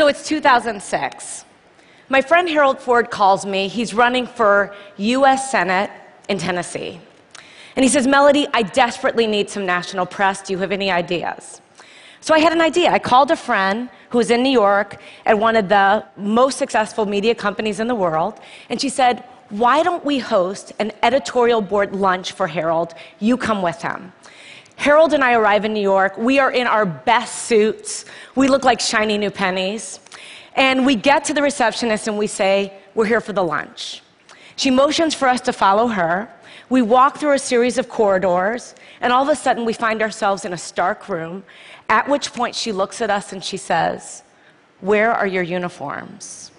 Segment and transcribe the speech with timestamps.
[0.00, 1.44] So it's 2006.
[2.08, 3.68] My friend Harold Ford calls me.
[3.68, 5.90] He's running for US Senate
[6.26, 6.98] in Tennessee.
[7.76, 10.40] And he says, Mellody, I desperately need some national press.
[10.40, 11.60] Do you have any ideas?
[12.22, 12.90] So I had an idea.
[12.90, 17.04] I called a friend who was in New York at one of the most successful
[17.04, 18.40] media companies in the world,
[18.70, 22.94] and she said, Why don't we host an editorial board lunch for Harold?
[23.18, 24.14] You come with him.
[24.80, 26.16] Harold and I arrive in New York.
[26.16, 28.06] We are in our best suits.
[28.34, 30.00] We look like shiny new pennies.
[30.54, 34.02] And we get to the receptionist and we say, We're here for the lunch.
[34.56, 36.30] She motions for us to follow her.
[36.70, 40.46] We walk through a series of corridors, and all of a sudden we find ourselves
[40.46, 41.44] in a stark room,
[41.90, 44.22] at which point she looks at us and she says,
[44.80, 46.52] Where are your uniforms?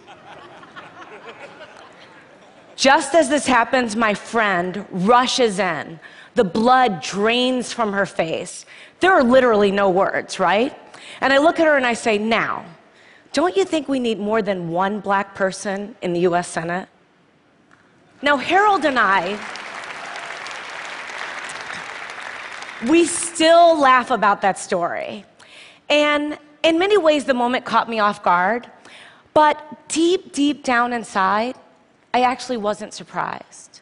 [2.76, 6.00] Just as this happens, my friend rushes in.
[6.36, 8.66] The blood drains from her face.
[9.00, 10.78] There are literally no words, right?
[11.20, 12.66] And I look at her and I say, Now,
[13.34, 16.88] don't you think we need more than one black person in the US Senate?
[18.22, 19.40] Now, Harold and I,
[22.88, 25.26] we still laugh about that story.
[25.90, 28.70] And in many ways, the moment caught me off guard.
[29.34, 31.56] But deep, deep down inside,
[32.14, 33.82] I actually wasn't surprised.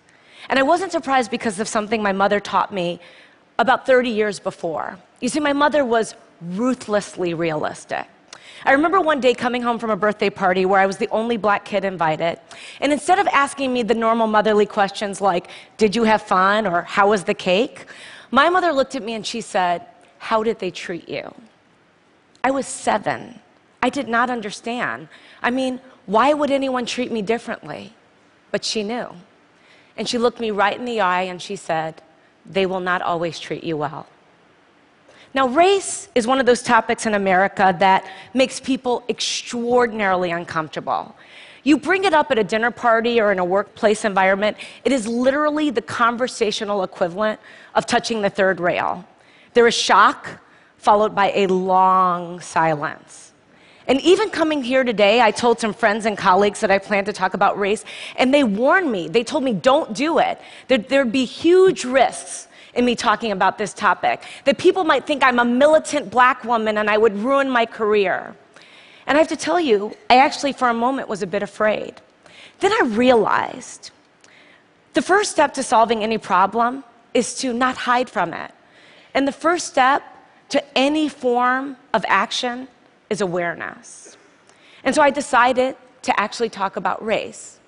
[0.49, 2.99] And I wasn't surprised because of something my mother taught me
[3.57, 4.97] about 30 years before.
[5.21, 8.07] You see, my mother was ruthlessly realistic.
[8.65, 11.37] I remember one day coming home from a birthday party where I was the only
[11.37, 12.39] black kid invited.
[12.81, 16.67] And instead of asking me the normal motherly questions like, Did you have fun?
[16.67, 17.85] or How was the cake?
[18.31, 19.85] my mother looked at me and she said,
[20.17, 21.33] How did they treat you?
[22.43, 23.39] I was seven.
[23.81, 25.07] I did not understand.
[25.41, 27.93] I mean, why would anyone treat me differently?
[28.51, 29.07] But she knew.
[29.99, 32.01] And she looked me right in the eye and she said,
[32.45, 34.07] They will not always treat you well.
[35.33, 41.13] Now, race is one of those topics in America that makes people extraordinarily uncomfortable.
[41.63, 44.55] You bring it up at a dinner party or in a workplace environment,
[44.85, 47.39] it is literally the conversational equivalent
[47.75, 49.05] of touching the third rail.
[49.53, 50.39] There is shock,
[50.77, 53.28] followed by a long silence.
[53.89, 57.13] And even coming here today, I told some friends and colleagues that I plan to
[57.13, 57.83] talk about race,
[58.17, 59.07] and they warned me.
[59.07, 60.39] They told me, don't do it.
[60.67, 64.21] There, would be huge risks in me talking about this topic.
[64.45, 68.35] That people might think I'm a militant black woman and I would ruin my career.
[69.07, 71.99] And I have to tell you, I actually, for a moment, was a bit afraid.
[72.59, 73.89] Then I realized
[74.93, 76.83] the first step to solving any problem
[77.15, 78.51] is to not hide from it.
[79.15, 80.03] And the first step
[80.49, 82.67] to any form of action
[83.09, 84.17] is awareness.
[84.83, 87.59] And so I decided to actually talk about race.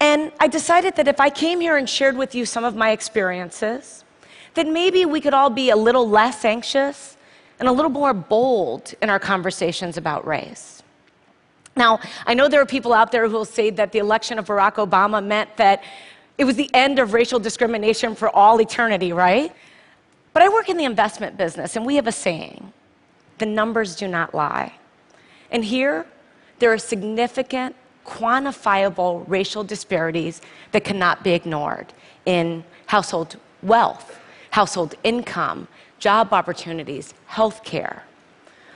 [0.00, 2.90] And I decided that if I came here and shared with you some of my
[2.90, 4.04] experiences,
[4.54, 7.16] that maybe we could all be a little less anxious
[7.58, 10.82] and a little more bold in our conversations about race.
[11.74, 14.46] Now, I know there are people out there who will say that the election of
[14.46, 15.82] Barack Obama meant that
[16.38, 19.52] it was the end of racial discrimination for all eternity, right?
[20.32, 22.72] But I work in the investment business, and we have a saying
[23.38, 24.74] the numbers do not lie.
[25.50, 26.06] And here,
[26.58, 30.40] there are significant quantifiable racial disparities
[30.72, 31.92] that cannot be ignored
[32.24, 34.18] in household wealth,
[34.50, 35.66] household income,
[35.98, 38.04] job opportunities, health care.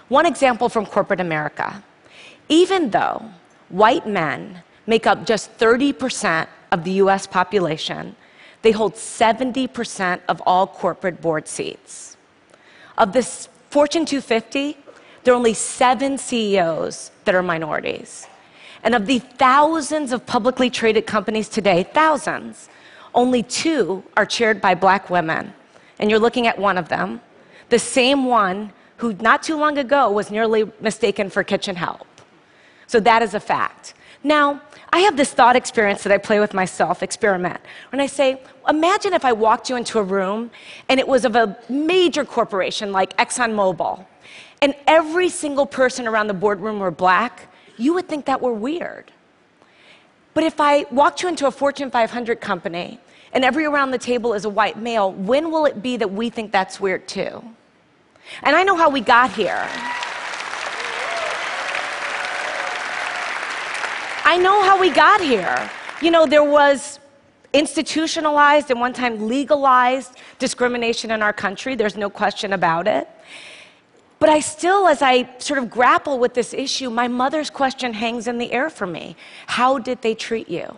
[0.08, 1.82] One example from corporate America
[2.50, 3.22] even though
[3.70, 8.16] white men make up just 30% of the US population,
[8.62, 12.16] they hold 70% of all corporate board seats.
[12.98, 14.76] Of this Fortune 250,
[15.22, 18.26] there are only seven CEOs that are minorities.
[18.82, 22.68] And of the thousands of publicly traded companies today, thousands,
[23.14, 25.52] only two are chaired by black women.
[26.00, 27.20] And you're looking at one of them,
[27.68, 32.08] the same one who not too long ago was nearly mistaken for kitchen help.
[32.88, 33.94] So that is a fact.
[34.22, 34.60] Now,
[34.92, 37.60] I have this thought experience that I play with myself, experiment.
[37.90, 40.50] When I say, imagine if I walked you into a room
[40.88, 44.04] and it was of a major corporation like ExxonMobil,
[44.62, 47.48] and every single person around the boardroom were black,
[47.78, 49.10] you would think that were weird.
[50.34, 53.00] But if I walked you into a Fortune 500 company
[53.32, 56.28] and every around the table is a white male, when will it be that we
[56.28, 57.42] think that's weird too?
[58.42, 59.66] And I know how we got here.
[64.30, 65.68] I know how we got here.
[66.00, 67.00] You know, there was
[67.52, 71.74] institutionalized and one time legalized discrimination in our country.
[71.74, 73.08] There's no question about it.
[74.20, 78.28] But I still, as I sort of grapple with this issue, my mother's question hangs
[78.28, 79.16] in the air for me
[79.48, 80.76] How did they treat you?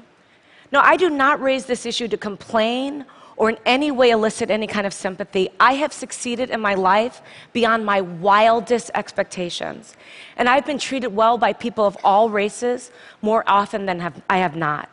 [0.73, 3.05] No, I do not raise this issue to complain
[3.37, 7.23] or in any way elicit any kind of sympathy, I have succeeded in my life
[7.53, 9.97] beyond my wildest expectations.
[10.37, 12.91] And I've been treated well by people of all races
[13.21, 14.89] more often than have, I have not.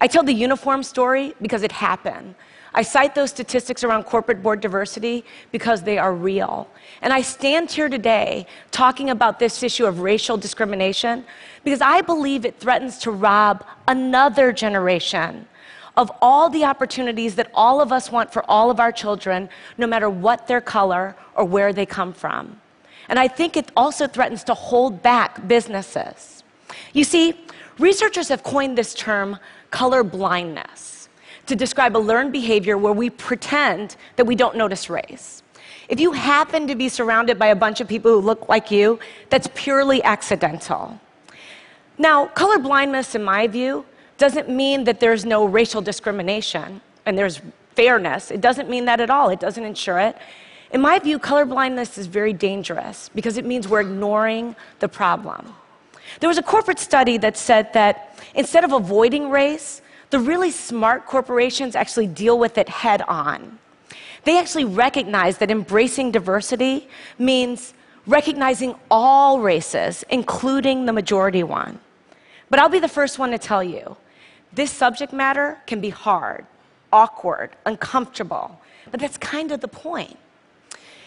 [0.00, 2.34] I tell the uniform story because it happened.
[2.74, 6.68] I cite those statistics around corporate board diversity because they are real.
[7.00, 11.24] And I stand here today talking about this issue of racial discrimination
[11.64, 15.48] because I believe it threatens to rob another generation
[15.96, 19.48] of all the opportunities that all of us want for all of our children,
[19.78, 22.60] no matter what their color or where they come from.
[23.08, 26.42] And I think it also threatens to hold back businesses.
[26.92, 27.40] You see,
[27.78, 29.38] researchers have coined this term
[29.70, 31.08] color blindness
[31.46, 35.42] to describe a learned behavior where we pretend that we don't notice race.
[35.88, 38.98] If you happen to be surrounded by a bunch of people who look like you,
[39.30, 40.98] that's purely accidental.
[41.96, 43.86] Now, color blindness, in my view,
[44.18, 47.40] doesn't mean that there's no racial discrimination and there's
[47.74, 48.30] fairness.
[48.30, 49.28] It doesn't mean that at all.
[49.28, 50.16] It doesn't ensure it.
[50.72, 55.54] In my view, colorblindness is very dangerous because it means we're ignoring the problem.
[56.20, 61.06] There was a corporate study that said that instead of avoiding race, the really smart
[61.06, 63.58] corporations actually deal with it head on.
[64.24, 66.88] They actually recognize that embracing diversity
[67.18, 67.74] means
[68.06, 71.78] recognizing all races, including the majority one.
[72.50, 73.96] But I'll be the first one to tell you
[74.56, 76.46] this subject matter can be hard,
[76.90, 78.58] awkward, uncomfortable,
[78.90, 80.16] but that's kind of the point.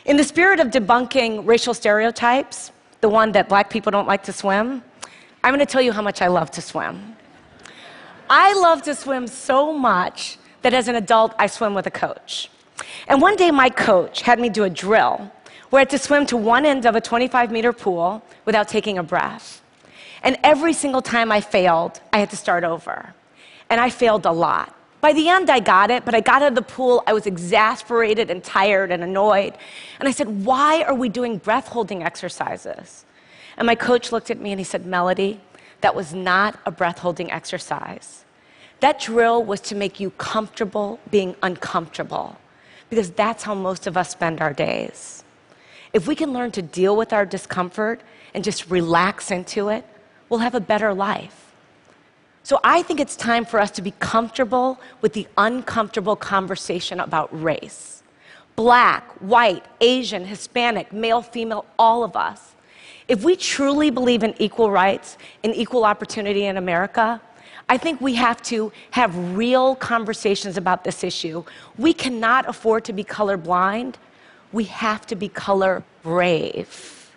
[0.05, 4.33] In the spirit of debunking racial stereotypes, the one that black people don't like to
[4.33, 4.83] swim,
[5.43, 7.15] I'm going to tell you how much I love to swim.
[8.29, 12.51] I love to swim so much that as an adult, I swim with a coach.
[13.07, 15.31] And one day, my coach had me do a drill
[15.71, 18.99] where I had to swim to one end of a 25 meter pool without taking
[18.99, 19.63] a breath.
[20.21, 23.15] And every single time I failed, I had to start over.
[23.69, 24.75] And I failed a lot.
[25.01, 27.03] By the end, I got it, but I got out of the pool.
[27.07, 29.53] I was exasperated and tired and annoyed.
[29.99, 33.05] And I said, Why are we doing breath holding exercises?
[33.57, 35.39] And my coach looked at me and he said, Mellody,
[35.81, 38.25] that was not a breath holding exercise.
[38.79, 42.37] That drill was to make you comfortable being uncomfortable,
[42.89, 45.23] because that's how most of us spend our days.
[45.91, 48.01] If we can learn to deal with our discomfort
[48.33, 49.85] and just relax into it,
[50.29, 51.48] we'll have a better life.
[52.43, 57.29] So I think it's time for us to be comfortable with the uncomfortable conversation about
[57.43, 58.03] race.
[58.55, 62.55] Black, white, Asian, Hispanic, male, female, all of us.
[63.07, 67.21] If we truly believe in equal rights and equal opportunity in America,
[67.67, 71.43] I think we have to have real conversations about this issue.
[71.77, 73.95] We cannot afford to be colorblind.
[74.51, 77.11] We have to be color brave.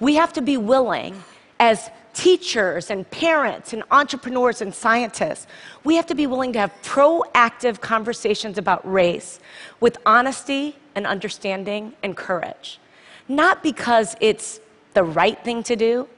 [0.00, 1.22] We have to be willing,
[1.60, 5.46] as teachers and parents and entrepreneurs and scientists,
[5.84, 9.38] we have to be willing to have proactive conversations about race
[9.80, 12.80] with honesty and understanding and courage.
[13.28, 14.60] Not because it's
[14.94, 16.08] the right thing to do,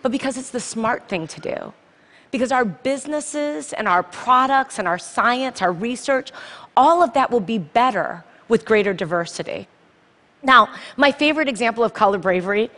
[0.00, 1.72] but because it's the smart thing to do.
[2.30, 6.32] Because our businesses and our products and our science, our research,
[6.76, 9.68] all of that will be better with greater diversity.
[10.42, 12.70] Now, my favorite example of color bravery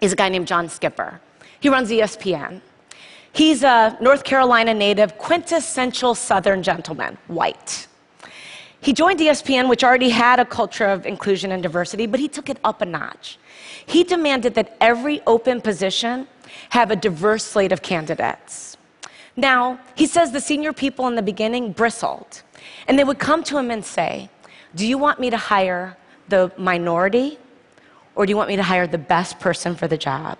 [0.00, 1.20] is a guy named John Skipper.
[1.60, 2.62] He runs ESPN.
[3.32, 7.86] He's a North Carolina native, quintessential Southern gentleman, white.
[8.80, 12.48] He joined ESPN, which already had a culture of inclusion and diversity, but he took
[12.48, 13.38] it up a notch.
[13.84, 16.26] He demanded that every open position
[16.70, 18.78] have a diverse slate of candidates.
[19.36, 22.42] Now, he says the senior people in the beginning bristled,
[22.88, 24.30] and they would come to him and say,
[24.74, 25.96] Do you want me to hire
[26.28, 27.38] the minority,
[28.14, 30.38] or do you want me to hire the best person for the job?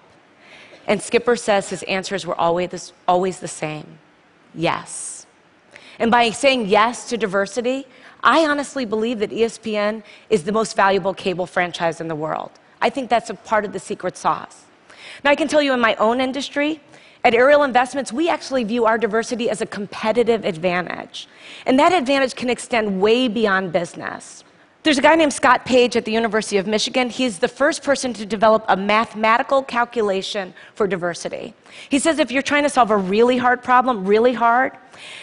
[0.90, 3.87] And Skipper says his answers were always, always the same
[4.56, 5.25] yes.
[6.00, 7.87] And by saying yes to diversity,
[8.25, 12.50] I honestly believe that ESPN is the most valuable cable franchise in the world.
[12.82, 14.64] I think that's a part of the secret sauce.
[15.23, 16.80] Now, I can tell you in my own industry,
[17.23, 21.28] at Ariel Investments, we actually view our diversity as a competitive advantage.
[21.66, 24.42] And that advantage can extend way beyond business.
[24.83, 27.11] There's a guy named Scott Page at the University of Michigan.
[27.11, 31.53] He's the first person to develop a mathematical calculation for diversity.
[31.91, 34.73] He says if you're trying to solve a really hard problem, really hard,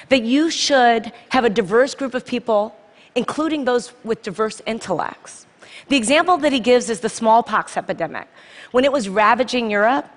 [0.09, 2.75] that you should have a diverse group of people
[3.17, 5.47] including those with diverse intellects.
[5.89, 8.27] The example that he gives is the smallpox epidemic.
[8.71, 10.07] When it was ravaging Europe,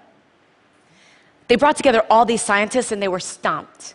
[1.49, 3.95] they brought together all these scientists and they were stumped.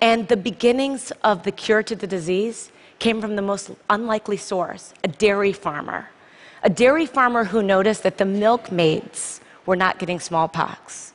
[0.00, 4.94] And the beginnings of the cure to the disease came from the most unlikely source
[5.04, 6.08] a dairy farmer.
[6.62, 11.12] A dairy farmer who noticed that the milkmaids were not getting smallpox.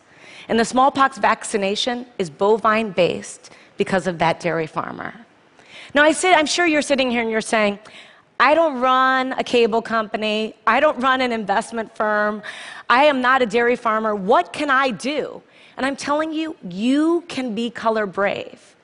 [0.47, 5.13] And the smallpox vaccination is bovine based because of that dairy farmer.
[5.93, 7.79] Now, I sit, I'm sure you're sitting here and you're saying,
[8.39, 10.55] I don't run a cable company.
[10.65, 12.41] I don't run an investment firm.
[12.89, 14.15] I am not a dairy farmer.
[14.15, 15.41] What can I do?
[15.77, 18.75] And I'm telling you, you can be color brave.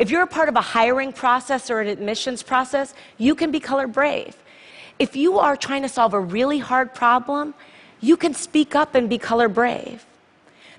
[0.00, 3.60] If you're a part of a hiring process or an admissions process, you can be
[3.60, 4.34] color brave.
[4.98, 7.52] If you are trying to solve a really hard problem,
[8.00, 10.06] you can speak up and be color brave.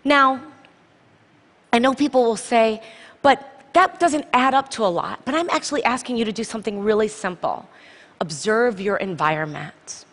[0.04, 0.42] Now,
[1.72, 2.82] I know people will say,
[3.22, 5.24] but that doesn't add up to a lot.
[5.24, 7.70] But I'm actually asking you to do something really simple
[8.20, 10.06] observe your environment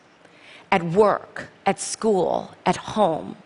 [0.70, 3.36] at work, at school, at home.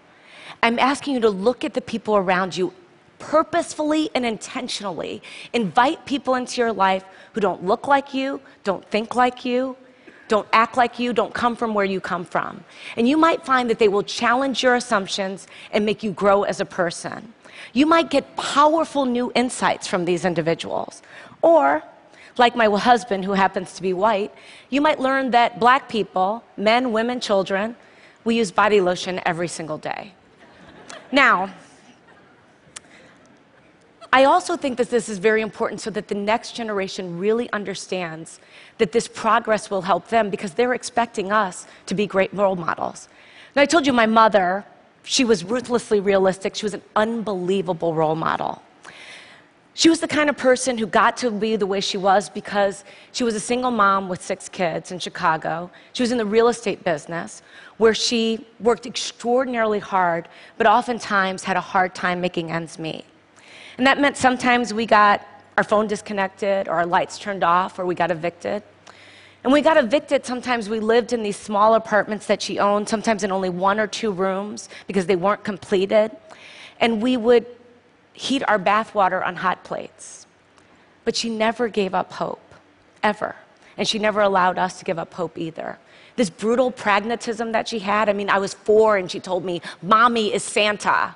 [0.60, 2.72] I'm asking you to look at the people around you
[3.22, 5.22] purposefully and intentionally.
[5.52, 9.76] Invite people into your life who don't look like you, don't think like you,
[10.28, 12.64] don't act like you, don't come from where you come from.
[12.96, 16.60] And you might find that they will challenge your assumptions and make you grow as
[16.60, 17.32] a person.
[17.72, 21.02] You might get powerful new insights from these individuals.
[21.42, 21.82] Or,
[22.38, 24.32] like my husband, who happens to be white,
[24.70, 27.76] you might learn that black people, men, women, children,
[28.24, 30.12] we use body lotion every single day.
[31.12, 31.54] Now,
[34.14, 38.40] I also think that this is very important so that the next generation really understands
[38.76, 43.08] that this progress will help them because they're expecting us to be great role models.
[43.56, 44.66] Now, I told you my mother
[45.02, 46.54] she was ruthlessly realistic.
[46.54, 48.62] She was an unbelievable role model.
[49.74, 52.84] She was the kind of person who got to be the way she was because
[53.12, 55.70] she was a single mom with six kids in Chicago.
[55.94, 57.40] She was in the real estate business
[57.78, 60.28] where she worked extraordinarily hard,
[60.58, 63.06] but oftentimes had a hard time making ends meet.
[63.78, 65.26] And that meant sometimes we got
[65.56, 68.62] our phone disconnected or our lights turned off or we got evicted.
[69.44, 70.24] And we got evicted.
[70.24, 73.86] Sometimes we lived in these small apartments that she owned, sometimes in only one or
[73.86, 76.12] two rooms because they weren't completed.
[76.78, 77.46] And we would
[78.12, 80.26] heat our bathwater on hot plates.
[81.04, 82.54] But she never gave up hope,
[83.02, 83.34] ever.
[83.76, 85.78] And she never allowed us to give up hope either.
[86.14, 89.60] This brutal pragmatism that she had, I mean, I was four and she told me,
[89.80, 91.14] Mommy is Santa.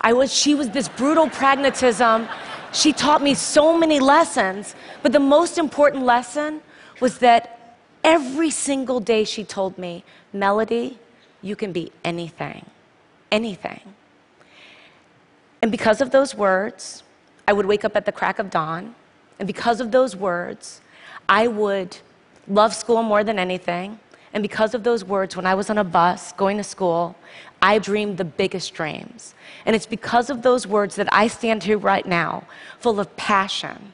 [0.00, 2.28] I was, she was this brutal pragmatism.
[2.72, 6.62] She taught me so many lessons, but the most important lesson
[7.00, 10.04] was that every single day she told me,
[10.34, 10.96] Mellody,
[11.42, 12.64] you can be anything,
[13.30, 13.80] anything.
[15.62, 17.02] And because of those words,
[17.46, 18.94] I would wake up at the crack of dawn.
[19.38, 20.80] And because of those words,
[21.28, 21.98] I would
[22.48, 23.98] love school more than anything.
[24.32, 27.16] And because of those words, when I was on a bus going to school,
[27.60, 29.34] I dreamed the biggest dreams.
[29.66, 32.44] And it's because of those words that I stand here right now,
[32.78, 33.92] full of passion,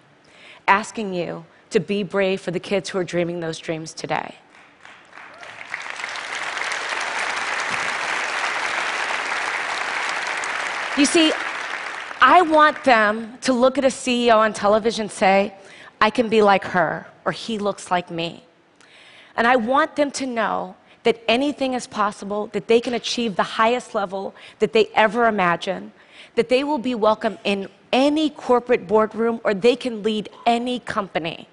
[0.69, 4.35] asking you to be brave for the kids who are dreaming those dreams today.
[10.97, 11.33] You see,
[12.23, 15.53] I want them to look at a CEO on television and say,
[16.01, 18.46] I can be like her, or he looks like me.
[19.37, 23.43] And I want them to know that anything is possible, that they can achieve the
[23.43, 25.93] highest level that they ever imagine,
[26.35, 31.49] that they will be welcome in any corporate boardroom, or they can lead any company.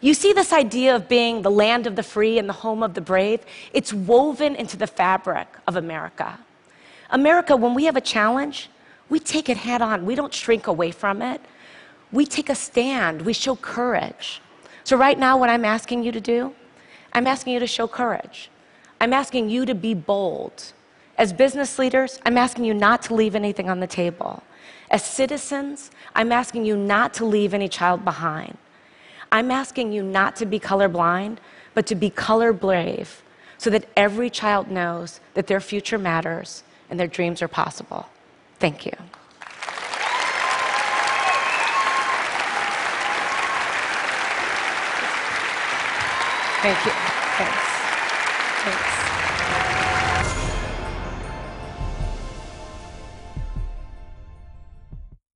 [0.00, 2.94] You see this idea of being the land of the free and the home of
[2.94, 3.40] the brave?
[3.72, 6.38] It's woven into the fabric of America.
[7.10, 8.68] America, when we have a challenge,
[9.08, 10.04] we take it head on.
[10.04, 11.40] We don't shrink away from it.
[12.10, 13.22] We take a stand.
[13.22, 14.40] We show courage.
[14.82, 16.52] So, right now, what I'm asking you to do,
[17.12, 18.50] I'm asking you to show courage.
[19.00, 20.72] I'm asking you to be bold.
[21.18, 24.42] As business leaders, I'm asking you not to leave anything on the table.
[24.90, 28.56] As citizens, I'm asking you not to leave any child behind.
[29.30, 31.38] I'm asking you not to be colorblind,
[31.74, 33.22] but to be color brave
[33.58, 38.08] so that every child knows that their future matters and their dreams are possible.
[38.58, 38.92] Thank you.
[46.62, 46.92] Thank you.
[47.38, 47.56] Thanks.
[48.62, 49.01] Thanks.